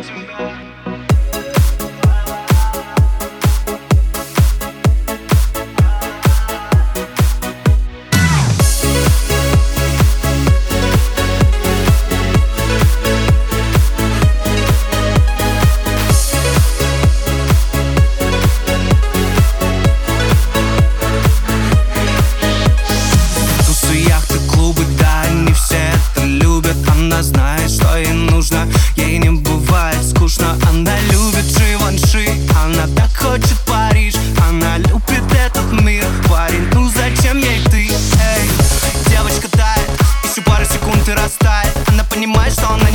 Thank 0.00 0.86
you. 0.86 0.97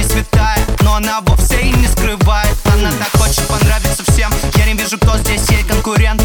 не 0.03 0.09
светает 0.09 0.81
Но 0.81 0.95
она 0.95 1.21
вовсе 1.21 1.61
и 1.61 1.71
не 1.71 1.87
скрывает. 1.87 2.57
Она 2.65 2.91
так 2.91 3.21
хочет 3.21 3.45
понравиться 3.47 4.03
всем. 4.11 4.31
Я 4.55 4.65
не 4.65 4.73
вижу, 4.73 4.97
кто 4.97 5.17
здесь 5.17 5.49
ей 5.49 5.63
конкурент. 5.63 6.21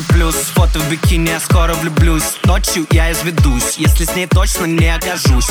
тысячи 0.00 0.12
плюс. 0.12 0.34
Фото 0.54 0.78
в 0.78 0.90
бикини, 0.90 1.30
я 1.30 1.40
скоро 1.40 1.74
влюблюсь. 1.74 2.22
Ночью 2.44 2.86
я 2.90 3.12
изведусь, 3.12 3.76
если 3.76 4.04
с 4.04 4.14
ней 4.14 4.26
точно 4.26 4.64
не 4.64 4.88
окажусь. 4.88 5.50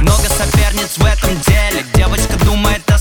Много 0.00 0.28
соперниц 0.28 0.96
в 0.96 1.04
этом 1.04 1.38
деле. 1.40 1.84
Девочка 1.94 2.36
думает 2.44 2.88
о 2.90 2.98